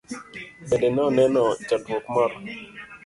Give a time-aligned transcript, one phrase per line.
[0.69, 2.35] Bende noneno chandruok moro?